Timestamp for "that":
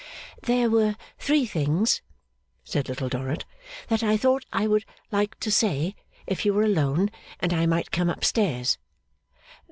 3.87-4.01